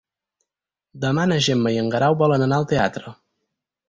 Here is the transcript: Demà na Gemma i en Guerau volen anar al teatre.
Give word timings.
Demà 1.03 1.25
na 1.31 1.37
Gemma 1.47 1.73
i 1.75 1.77
en 1.81 1.91
Guerau 1.97 2.15
volen 2.21 2.47
anar 2.47 2.57
al 2.61 2.65
teatre. 2.73 3.15